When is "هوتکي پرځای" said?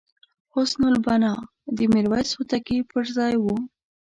2.37-3.33